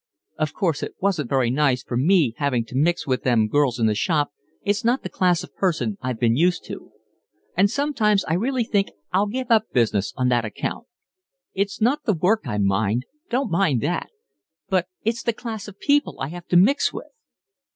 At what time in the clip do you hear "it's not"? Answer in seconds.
4.63-5.03, 11.53-12.05